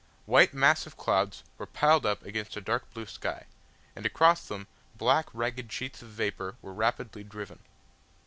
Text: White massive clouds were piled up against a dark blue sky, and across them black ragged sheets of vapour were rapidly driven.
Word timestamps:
White 0.25 0.51
massive 0.51 0.97
clouds 0.97 1.43
were 1.59 1.67
piled 1.67 2.07
up 2.07 2.23
against 2.25 2.57
a 2.57 2.59
dark 2.59 2.91
blue 2.91 3.05
sky, 3.05 3.45
and 3.95 4.03
across 4.03 4.47
them 4.47 4.65
black 4.97 5.27
ragged 5.31 5.71
sheets 5.71 6.01
of 6.01 6.07
vapour 6.09 6.55
were 6.59 6.73
rapidly 6.73 7.23
driven. 7.23 7.59